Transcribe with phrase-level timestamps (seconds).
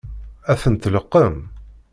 [0.51, 1.35] Ad ten-tleqqem?